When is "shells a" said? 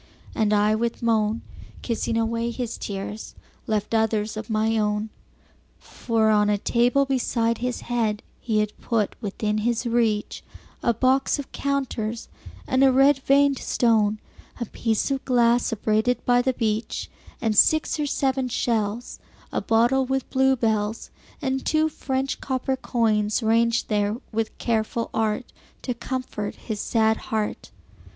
18.49-19.61